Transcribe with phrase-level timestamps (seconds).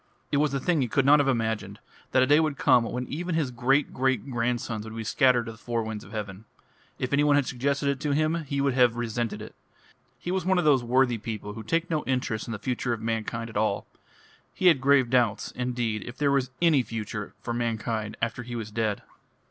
[0.31, 1.77] It was a thing he could not have imagined,
[2.11, 5.51] that a day would come when even his great great grandsons would be scattered to
[5.51, 6.45] the four winds of heaven.
[6.97, 9.53] If any one had suggested it to him he would have resented it.
[10.17, 12.99] He was one of those worthy people who take no interest in the future of
[13.03, 13.85] mankind at all.
[14.55, 18.71] He had grave doubts, indeed, if there was any future for mankind after he was
[18.71, 19.03] dead.